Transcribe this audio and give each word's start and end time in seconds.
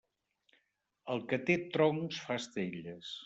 El 1.15 1.21
que 1.33 1.39
té 1.51 1.59
troncs 1.77 2.19
fa 2.25 2.39
estelles. 2.43 3.15